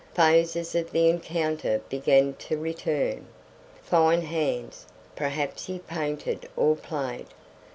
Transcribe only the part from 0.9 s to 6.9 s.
the encounter began to return. Fine hands; perhaps he painted or